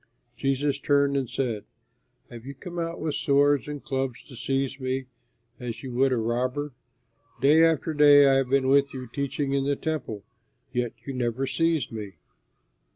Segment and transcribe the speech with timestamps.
[0.35, 1.63] Jesus turned and said,
[2.31, 5.05] "Have you come out with swords and clubs to seize me
[5.59, 6.73] as you would a robber?
[7.39, 10.23] Day after day I have been with you teaching in the Temple,
[10.73, 12.13] yet you never seized me."